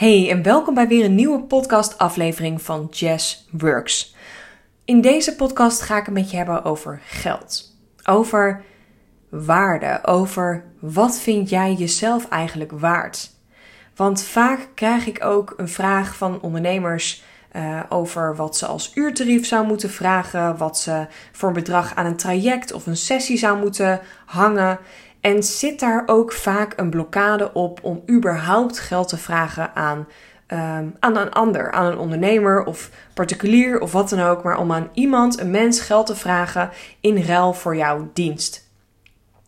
[0.00, 4.14] Hey en welkom bij weer een nieuwe podcast-aflevering van Jazz Works.
[4.84, 7.76] In deze podcast ga ik het met je hebben over geld.
[8.04, 8.62] Over
[9.28, 10.00] waarde.
[10.04, 13.30] Over wat vind jij jezelf eigenlijk waard?
[13.96, 17.22] Want vaak krijg ik ook een vraag van ondernemers
[17.56, 22.06] uh, over wat ze als uurtarief zou moeten vragen, wat ze voor een bedrag aan
[22.06, 24.78] een traject of een sessie zou moeten hangen.
[25.20, 29.98] En zit daar ook vaak een blokkade op om überhaupt geld te vragen aan,
[30.48, 34.72] um, aan een ander, aan een ondernemer of particulier of wat dan ook, maar om
[34.72, 38.68] aan iemand, een mens, geld te vragen in ruil voor jouw dienst.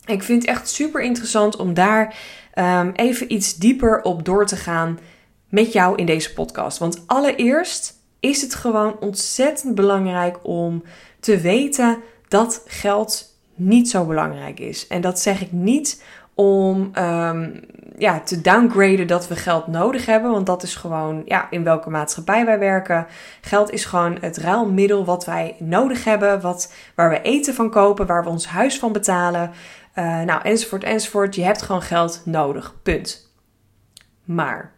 [0.05, 2.15] Ik vind het echt super interessant om daar
[2.54, 4.98] um, even iets dieper op door te gaan
[5.48, 6.79] met jou in deze podcast.
[6.79, 10.82] Want allereerst is het gewoon ontzettend belangrijk om
[11.20, 11.98] te weten
[12.29, 13.31] dat geld
[13.65, 14.87] niet zo belangrijk is.
[14.87, 17.61] En dat zeg ik niet om um,
[17.98, 20.30] ja, te downgraden dat we geld nodig hebben.
[20.30, 23.07] Want dat is gewoon ja, in welke maatschappij wij werken.
[23.41, 26.41] Geld is gewoon het ruilmiddel wat wij nodig hebben.
[26.41, 29.51] Wat, waar we eten van kopen, waar we ons huis van betalen.
[29.95, 31.35] Uh, nou, enzovoort, enzovoort.
[31.35, 32.74] Je hebt gewoon geld nodig.
[32.82, 33.32] Punt.
[34.24, 34.73] Maar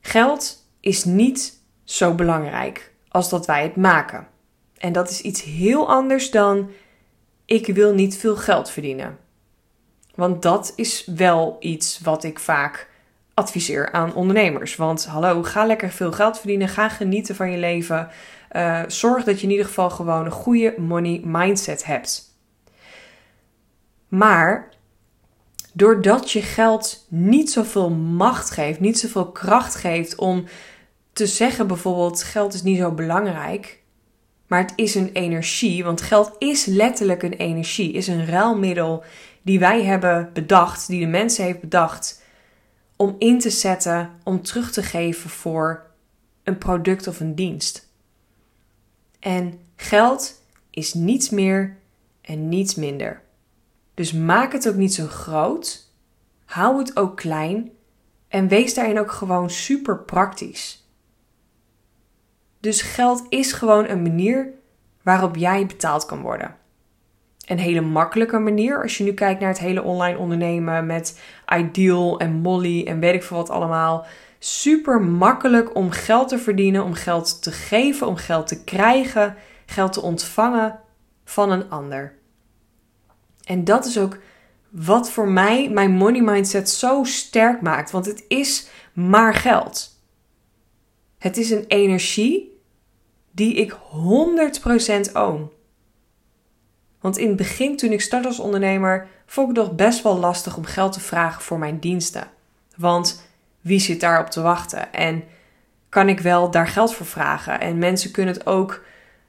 [0.00, 4.26] geld is niet zo belangrijk als dat wij het maken.
[4.78, 6.70] En dat is iets heel anders dan
[7.46, 9.18] ik wil niet veel geld verdienen.
[10.14, 12.88] Want dat is wel iets wat ik vaak
[13.34, 14.76] adviseer aan ondernemers.
[14.76, 18.08] Want hallo, ga lekker veel geld verdienen, ga genieten van je leven.
[18.52, 22.34] Uh, zorg dat je in ieder geval gewoon een goede money mindset hebt.
[24.08, 24.68] Maar
[25.72, 30.44] doordat je geld niet zoveel macht geeft, niet zoveel kracht geeft om
[31.12, 33.82] te zeggen bijvoorbeeld geld is niet zo belangrijk,
[34.46, 39.04] maar het is een energie, want geld is letterlijk een energie, is een ruilmiddel
[39.42, 42.22] die wij hebben bedacht, die de mensen heeft bedacht
[42.96, 45.86] om in te zetten, om terug te geven voor
[46.42, 47.88] een product of een dienst.
[49.20, 51.76] En geld is niets meer
[52.20, 53.22] en niets minder.
[53.94, 55.90] Dus maak het ook niet zo groot.
[56.44, 57.70] Hou het ook klein.
[58.28, 60.85] En wees daarin ook gewoon super praktisch.
[62.66, 64.48] Dus geld is gewoon een manier
[65.02, 66.56] waarop jij betaald kan worden.
[67.46, 71.20] Een hele makkelijke manier als je nu kijkt naar het hele online ondernemen met
[71.54, 74.06] Ideal en Molly en weet ik veel wat allemaal.
[74.38, 79.92] Super makkelijk om geld te verdienen, om geld te geven, om geld te krijgen, geld
[79.92, 80.80] te ontvangen
[81.24, 82.14] van een ander.
[83.44, 84.18] En dat is ook
[84.70, 90.00] wat voor mij mijn money mindset zo sterk maakt, want het is maar geld.
[91.18, 92.54] Het is een energie
[93.36, 93.76] die ik
[95.08, 95.50] 100% own.
[97.00, 100.18] Want in het begin, toen ik start als ondernemer, vond ik het nog best wel
[100.18, 102.30] lastig om geld te vragen voor mijn diensten.
[102.76, 103.22] Want
[103.60, 104.92] wie zit daarop te wachten?
[104.92, 105.24] En
[105.88, 107.60] kan ik wel daar geld voor vragen?
[107.60, 108.84] En mensen kunnen het ook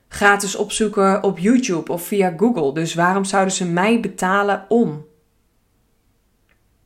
[0.07, 2.73] gratis opzoeken op YouTube of via Google.
[2.73, 5.05] Dus waarom zouden ze mij betalen om?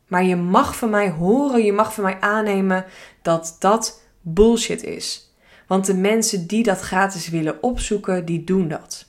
[0.07, 2.85] Maar je mag van mij horen, je mag van mij aannemen
[3.21, 5.30] dat dat bullshit is.
[5.71, 9.05] Want de mensen die dat gratis willen opzoeken, die doen dat.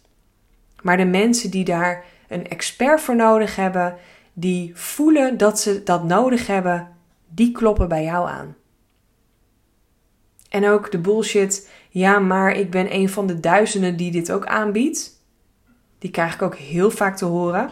[0.83, 3.97] Maar de mensen die daar een expert voor nodig hebben,
[4.33, 6.89] die voelen dat ze dat nodig hebben,
[7.29, 8.57] die kloppen bij jou aan.
[10.49, 14.47] En ook de bullshit, ja, maar ik ben een van de duizenden die dit ook
[14.47, 15.11] aanbiedt.
[15.99, 17.71] Die krijg ik ook heel vaak te horen.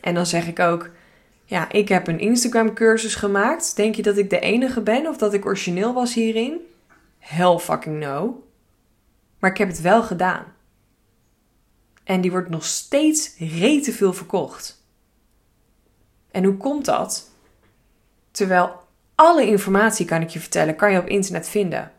[0.00, 0.90] En dan zeg ik ook,
[1.44, 3.76] ja, ik heb een Instagram cursus gemaakt.
[3.76, 6.60] Denk je dat ik de enige ben of dat ik origineel was hierin?
[7.24, 8.46] Hell fucking no.
[9.38, 10.44] Maar ik heb het wel gedaan.
[12.04, 14.84] En die wordt nog steeds rete veel verkocht.
[16.30, 17.30] En hoe komt dat?
[18.30, 18.82] Terwijl
[19.14, 21.92] alle informatie, kan ik je vertellen, kan je op internet vinden.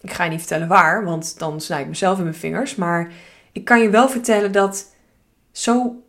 [0.00, 2.74] Ik ga je niet vertellen waar, want dan snijd ik mezelf in mijn vingers.
[2.74, 3.12] Maar
[3.52, 4.94] ik kan je wel vertellen dat
[5.52, 6.02] zo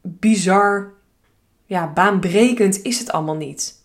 [0.00, 0.92] bizar,
[1.66, 3.82] ja, baanbrekend is het allemaal niet.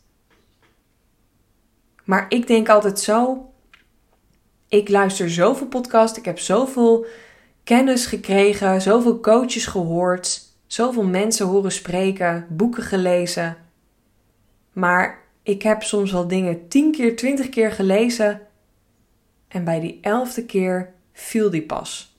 [2.04, 3.48] Maar ik denk altijd zo,
[4.74, 7.06] ik luister zoveel podcasts, ik heb zoveel
[7.64, 13.58] kennis gekregen, zoveel coaches gehoord, zoveel mensen horen spreken, boeken gelezen.
[14.72, 18.42] Maar ik heb soms wel dingen tien keer, twintig keer gelezen
[19.48, 22.18] en bij die elfde keer viel die pas.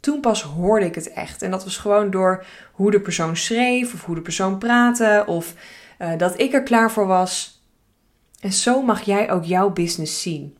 [0.00, 1.42] Toen pas hoorde ik het echt.
[1.42, 5.54] En dat was gewoon door hoe de persoon schreef, of hoe de persoon praatte, of
[5.98, 7.62] uh, dat ik er klaar voor was.
[8.40, 10.56] En zo mag jij ook jouw business zien.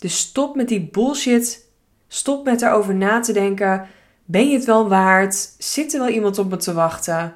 [0.00, 1.68] Dus stop met die bullshit.
[2.08, 3.88] Stop met erover na te denken.
[4.24, 5.54] Ben je het wel waard?
[5.58, 7.34] Zit er wel iemand op me te wachten?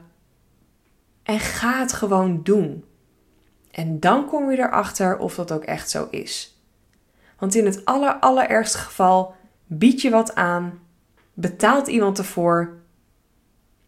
[1.22, 2.84] En ga het gewoon doen.
[3.70, 6.58] En dan kom je erachter of dat ook echt zo is.
[7.38, 9.34] Want in het aller, allerergste geval
[9.67, 10.81] bied je wat aan,
[11.34, 12.78] betaalt iemand ervoor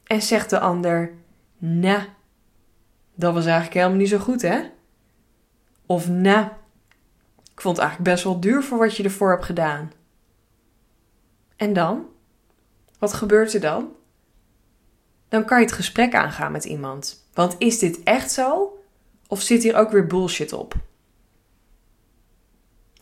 [0.05, 1.13] en zegt de ander:
[1.59, 2.03] Nou,
[3.15, 4.61] dat was eigenlijk helemaal niet zo goed, hè?
[5.87, 6.49] Of nou,
[7.57, 9.93] ik vond het eigenlijk best wel duur voor wat je ervoor hebt gedaan.
[11.57, 12.07] En dan?
[12.99, 13.89] Wat gebeurt er dan?
[15.29, 17.29] Dan kan je het gesprek aangaan met iemand.
[17.35, 18.79] Want is dit echt zo?
[19.27, 20.75] Of zit hier ook weer bullshit op?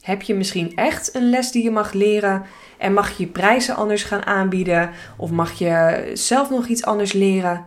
[0.01, 2.43] Heb je misschien echt een les die je mag leren
[2.79, 4.91] en mag je prijzen anders gaan aanbieden?
[5.17, 7.67] Of mag je zelf nog iets anders leren?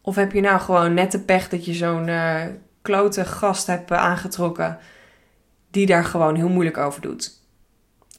[0.00, 2.44] Of heb je nou gewoon net de pech dat je zo'n uh,
[2.82, 4.78] klote gast hebt aangetrokken
[5.70, 7.38] die daar gewoon heel moeilijk over doet?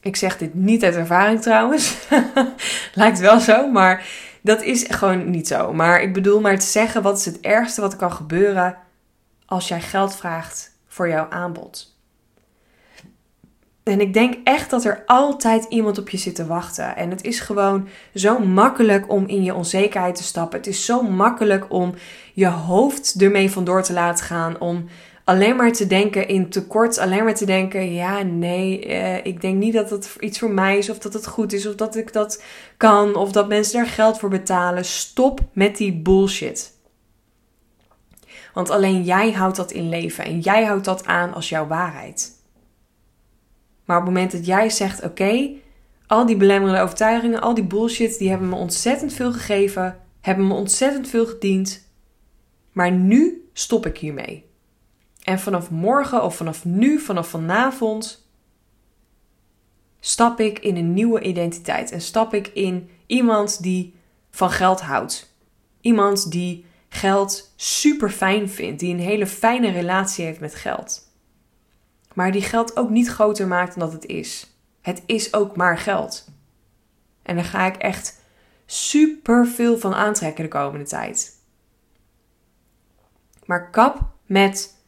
[0.00, 1.96] Ik zeg dit niet uit ervaring trouwens.
[2.94, 4.06] Lijkt wel zo, maar
[4.40, 5.72] dat is gewoon niet zo.
[5.72, 8.76] Maar ik bedoel maar te zeggen, wat is het ergste wat kan gebeuren
[9.46, 11.92] als jij geld vraagt voor jouw aanbod?
[13.82, 16.96] En ik denk echt dat er altijd iemand op je zit te wachten.
[16.96, 20.58] En het is gewoon zo makkelijk om in je onzekerheid te stappen.
[20.58, 21.94] Het is zo makkelijk om
[22.32, 24.60] je hoofd ermee vandoor te laten gaan.
[24.60, 24.88] Om
[25.24, 26.98] alleen maar te denken in tekort.
[26.98, 30.78] Alleen maar te denken: ja, nee, eh, ik denk niet dat het iets voor mij
[30.78, 30.90] is.
[30.90, 31.66] Of dat het goed is.
[31.66, 32.42] Of dat ik dat
[32.76, 33.14] kan.
[33.14, 34.84] Of dat mensen daar geld voor betalen.
[34.84, 36.80] Stop met die bullshit.
[38.54, 40.24] Want alleen jij houdt dat in leven.
[40.24, 42.40] En jij houdt dat aan als jouw waarheid.
[43.84, 45.50] Maar op het moment dat jij zegt: oké,
[46.06, 50.54] al die belemmerende overtuigingen, al die bullshit, die hebben me ontzettend veel gegeven, hebben me
[50.54, 51.90] ontzettend veel gediend.
[52.72, 54.50] Maar nu stop ik hiermee.
[55.22, 58.28] En vanaf morgen of vanaf nu, vanaf vanavond,
[60.00, 61.90] stap ik in een nieuwe identiteit.
[61.90, 63.94] En stap ik in iemand die
[64.30, 65.34] van geld houdt.
[65.80, 71.10] Iemand die geld super fijn vindt, die een hele fijne relatie heeft met geld
[72.14, 74.56] maar die geld ook niet groter maakt dan dat het is.
[74.80, 76.30] Het is ook maar geld.
[77.22, 78.20] En daar ga ik echt
[78.66, 81.40] super veel van aantrekken de komende tijd.
[83.44, 84.81] Maar kap met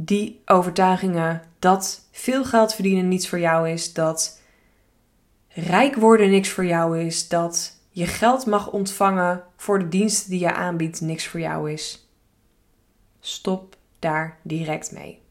[0.00, 4.40] die overtuigingen dat veel geld verdienen niets voor jou is, dat
[5.48, 10.40] rijk worden niks voor jou is, dat je geld mag ontvangen voor de diensten die
[10.40, 12.08] je aanbiedt niks voor jou is.
[13.20, 15.22] Stop daar direct mee.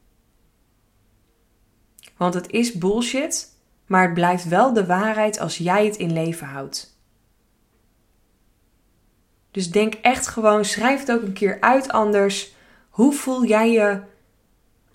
[2.17, 3.55] Want het is bullshit,
[3.85, 6.99] maar het blijft wel de waarheid als jij het in leven houdt.
[9.51, 12.55] Dus denk echt gewoon, schrijf het ook een keer uit anders.
[12.89, 14.15] Hoe voel jij je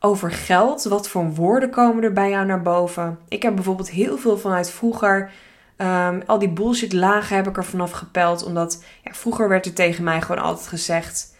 [0.02, 0.84] over geld?
[0.84, 3.18] Wat voor woorden komen er bij jou naar boven?
[3.28, 5.30] Ik heb bijvoorbeeld heel veel vanuit vroeger.
[5.76, 8.44] Ehm, al die bullshit lagen heb ik er vanaf gepeld.
[8.44, 11.32] Omdat ja, vroeger werd er tegen mij gewoon altijd gezegd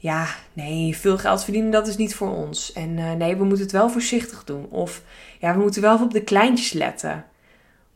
[0.00, 2.72] ja, nee, veel geld verdienen, dat is niet voor ons.
[2.72, 4.66] En uh, nee, we moeten het wel voorzichtig doen.
[4.70, 5.02] Of
[5.38, 7.24] ja, we moeten wel op de kleintjes letten.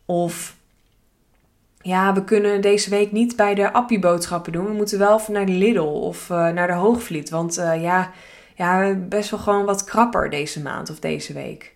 [0.04, 0.56] Of
[1.80, 4.64] ja, we kunnen deze week niet bij de Appie boodschappen doen.
[4.64, 7.30] We moeten wel naar de Lidl of uh, naar de Hoogvliet.
[7.30, 8.10] Want uh, ja,
[8.54, 11.74] ja, best wel gewoon wat krapper deze maand of deze week.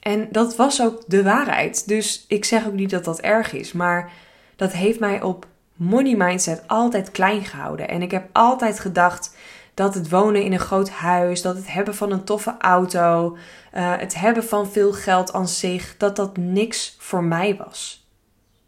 [0.00, 1.88] En dat was ook de waarheid.
[1.88, 3.72] Dus ik zeg ook niet dat dat erg is.
[3.72, 4.12] Maar
[4.56, 7.88] dat heeft mij op money mindset altijd klein gehouden.
[7.88, 9.36] En ik heb altijd gedacht
[9.74, 13.36] dat het wonen in een groot huis, dat het hebben van een toffe auto,
[13.74, 18.08] uh, het hebben van veel geld aan zich, dat dat niks voor mij was.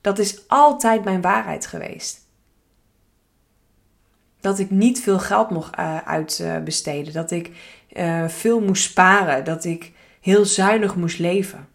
[0.00, 2.20] Dat is altijd mijn waarheid geweest.
[4.42, 7.50] Dat ik niet veel geld mocht uh, uitbesteden, dat ik
[7.92, 11.68] uh, veel moest sparen, dat ik heel zuinig moest leven.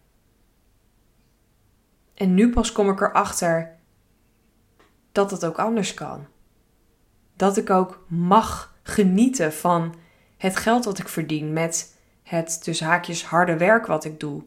[2.14, 3.76] En nu pas kom ik erachter
[5.12, 6.26] dat het ook anders kan.
[7.36, 9.94] Dat ik ook mag genieten van
[10.36, 14.42] het geld wat ik verdien met het tussen haakjes harde werk wat ik doe.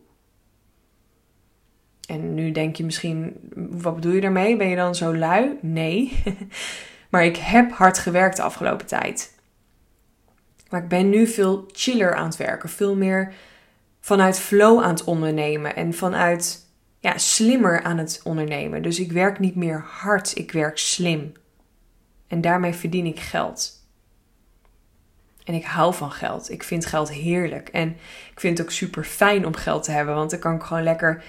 [2.08, 4.58] En nu denk je misschien, wat bedoel je daarmee?
[4.58, 5.58] Ben je dan zo lui?
[5.62, 6.24] Nee.
[7.12, 9.40] maar ik heb hard gewerkt de afgelopen tijd.
[10.70, 12.70] Maar ik ben nu veel chiller aan het werken.
[12.70, 13.34] Veel meer
[14.00, 15.76] vanuit flow aan het ondernemen.
[15.76, 16.66] En vanuit
[17.00, 18.82] ja, slimmer aan het ondernemen.
[18.82, 21.32] Dus ik werk niet meer hard, ik werk slim.
[22.28, 23.80] En daarmee verdien ik geld.
[25.44, 26.52] En ik hou van geld.
[26.52, 27.70] Ik vind geld heerlijk.
[27.70, 27.90] En
[28.32, 30.16] ik vind het ook super fijn om geld te hebben.
[30.16, 31.24] Want dan kan ik gewoon lekker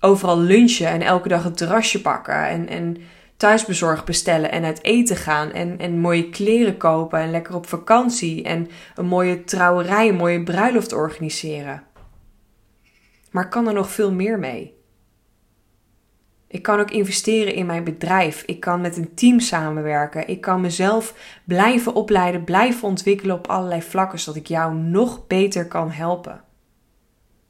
[0.00, 2.48] overal lunchen en elke dag een terrasje pakken.
[2.48, 2.96] En, en
[3.42, 5.52] thuisbezorgd bestellen en uit eten gaan.
[5.52, 8.42] En, en mooie kleren kopen en lekker op vakantie.
[8.42, 11.82] En een mooie trouwerij, een mooie bruiloft organiseren.
[13.30, 14.80] Maar kan er nog veel meer mee?
[16.48, 18.42] Ik kan ook investeren in mijn bedrijf.
[18.46, 20.28] Ik kan met een team samenwerken.
[20.28, 25.68] Ik kan mezelf blijven opleiden, blijven ontwikkelen op allerlei vlakken, zodat ik jou nog beter
[25.68, 26.44] kan helpen.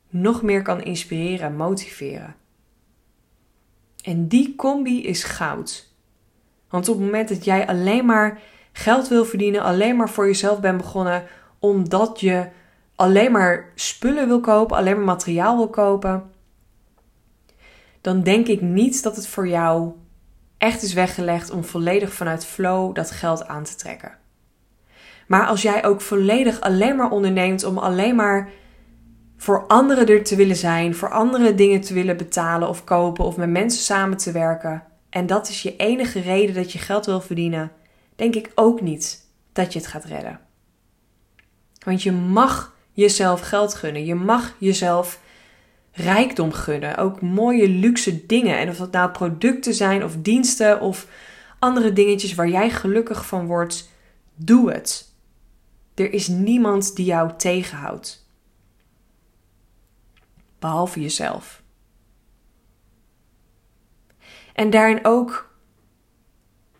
[0.08, 2.41] Nog meer kan inspireren, motiveren.
[4.02, 5.90] En die combi is goud.
[6.68, 8.40] Want op het moment dat jij alleen maar
[8.72, 11.24] geld wil verdienen, alleen maar voor jezelf bent begonnen,
[11.58, 12.48] omdat je
[12.96, 16.30] alleen maar spullen wil kopen, alleen maar materiaal wil kopen,
[18.00, 19.92] dan denk ik niet dat het voor jou
[20.58, 24.18] echt is weggelegd om volledig vanuit flow dat geld aan te trekken.
[25.26, 28.50] Maar als jij ook volledig alleen maar onderneemt om alleen maar
[29.42, 33.36] voor anderen er te willen zijn, voor andere dingen te willen betalen of kopen of
[33.36, 37.20] met mensen samen te werken, en dat is je enige reden dat je geld wil
[37.20, 37.72] verdienen,
[38.16, 40.40] denk ik ook niet dat je het gaat redden.
[41.84, 44.04] Want je mag jezelf geld gunnen.
[44.04, 45.20] Je mag jezelf
[45.92, 46.96] rijkdom gunnen.
[46.96, 48.58] Ook mooie luxe dingen.
[48.58, 51.06] En of dat nou producten zijn of diensten of
[51.58, 53.90] andere dingetjes waar jij gelukkig van wordt,
[54.34, 55.12] doe het.
[55.94, 58.21] Er is niemand die jou tegenhoudt.
[60.62, 61.62] Behalve jezelf.
[64.52, 65.54] En daarin ook,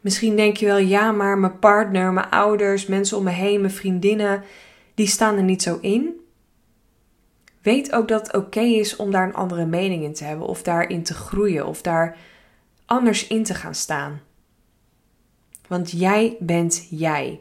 [0.01, 3.73] misschien denk je wel, ja, maar mijn partner, mijn ouders, mensen om me heen, mijn
[3.73, 4.45] vriendinnen,
[4.95, 6.21] die staan er niet zo in.
[7.63, 10.63] Weet ook dat het oké is om daar een andere mening in te hebben, of
[10.63, 12.17] daarin te groeien, of daar
[12.87, 14.21] anders in te gaan staan.
[15.69, 17.41] Want jij bent jij.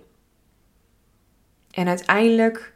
[1.72, 2.74] En uiteindelijk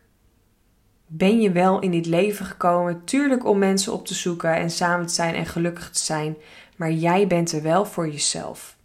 [1.07, 5.07] ben je wel in dit leven gekomen, tuurlijk om mensen op te zoeken en samen
[5.07, 6.35] te zijn en gelukkig te zijn,
[6.75, 8.75] maar jij bent er wel voor jezelf.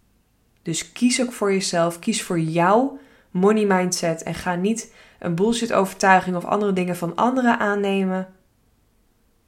[0.63, 2.99] Dus kies ook voor jezelf, kies voor jouw
[3.31, 8.29] money mindset en ga niet een bullshit overtuiging of andere dingen van anderen aannemen.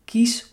[0.05, 0.53] Kies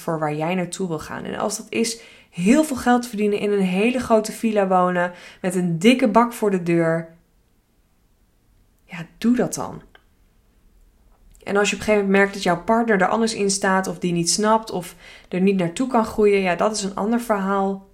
[0.00, 1.24] voor waar jij naartoe wil gaan.
[1.24, 5.54] En als dat is heel veel geld verdienen in een hele grote villa wonen met
[5.54, 7.14] een dikke bak voor de deur,
[8.84, 9.82] ja, doe dat dan.
[11.42, 13.86] En als je op een gegeven moment merkt dat jouw partner er anders in staat,
[13.86, 14.94] of die niet snapt, of
[15.28, 17.88] er niet naartoe kan groeien, ja, dat is een ander verhaal.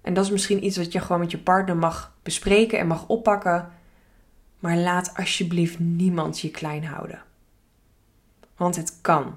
[0.00, 3.06] En dat is misschien iets wat je gewoon met je partner mag bespreken en mag
[3.06, 3.72] oppakken.
[4.58, 7.22] Maar laat alsjeblieft niemand je klein houden.
[8.56, 9.36] Want het kan.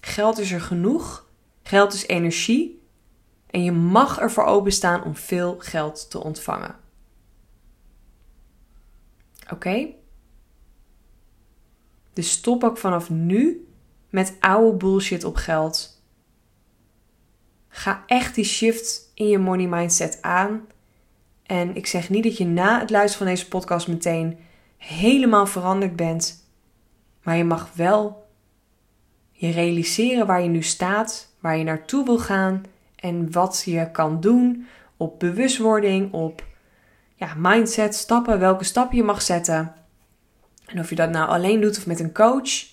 [0.00, 1.26] Geld is er genoeg.
[1.62, 2.82] Geld is energie.
[3.50, 6.76] En je mag ervoor openstaan om veel geld te ontvangen.
[9.52, 9.86] Oké?
[12.18, 13.68] Dus stop ook vanaf nu
[14.10, 16.02] met oude bullshit op geld.
[17.68, 20.66] Ga echt die shift in je money mindset aan.
[21.42, 24.38] En ik zeg niet dat je na het luisteren van deze podcast meteen
[24.76, 26.48] helemaal veranderd bent.
[27.22, 28.28] Maar je mag wel
[29.30, 32.62] je realiseren waar je nu staat, waar je naartoe wil gaan
[32.96, 36.44] en wat je kan doen op bewustwording, op
[37.14, 39.72] ja, mindset, stappen, welke stappen je mag zetten.
[40.68, 42.66] En of je dat nou alleen doet of met een coach,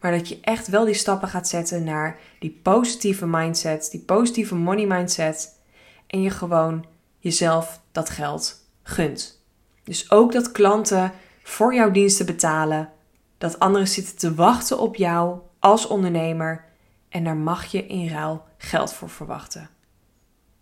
[0.00, 4.54] maar dat je echt wel die stappen gaat zetten naar die positieve mindset, die positieve
[4.54, 5.60] money mindset
[6.06, 6.86] en je gewoon
[7.18, 9.42] jezelf dat geld gunt.
[9.84, 11.12] Dus ook dat klanten
[11.42, 12.90] voor jouw diensten betalen,
[13.38, 16.64] dat anderen zitten te wachten op jou als ondernemer
[17.08, 19.70] en daar mag je in ruil geld voor verwachten.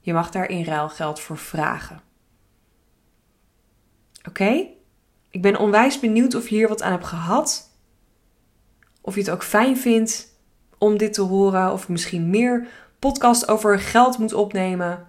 [0.00, 2.00] Je mag daar in ruil geld voor vragen.
[4.28, 4.66] Oké?
[5.32, 7.70] Ik ben onwijs benieuwd of je hier wat aan hebt gehad.
[9.00, 10.40] Of je het ook fijn vindt
[10.78, 11.72] om dit te horen.
[11.72, 12.66] Of misschien meer
[12.98, 15.06] podcast over geld moet opnemen.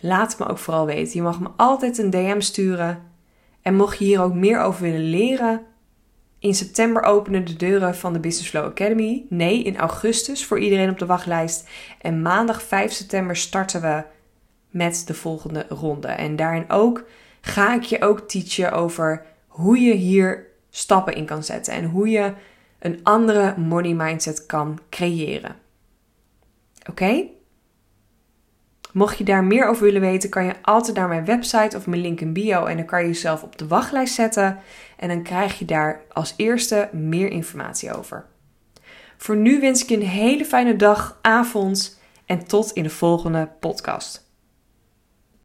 [0.00, 1.14] Laat het me ook vooral weten.
[1.14, 3.10] Je mag me altijd een DM sturen.
[3.62, 5.66] En mocht je hier ook meer over willen leren,
[6.42, 9.26] in september openen de deuren van de Business Flow Academy.
[9.28, 11.68] Nee, in augustus voor iedereen op de wachtlijst.
[12.00, 14.04] En maandag 5 september starten we
[14.70, 16.08] met de volgende ronde.
[16.08, 17.04] En daarin ook
[17.42, 22.08] ga ik je ook teachen over hoe je hier stappen in kan zetten en hoe
[22.08, 22.32] je
[22.78, 25.56] een andere money mindset kan creëren.
[26.90, 27.26] Oké?
[28.92, 32.00] Mocht je daar meer over willen weten, kan je altijd naar mijn website of mijn
[32.00, 34.58] link in bio en dan kan je jezelf op de wachtlijst zetten
[34.96, 38.24] en dan krijg je daar als eerste meer informatie over.
[39.16, 43.48] Voor nu wens ik je een hele fijne dag, avond en tot in de volgende
[43.60, 44.21] podcast.